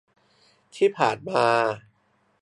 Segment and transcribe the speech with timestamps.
[0.75, 1.45] ที่ผ่านมา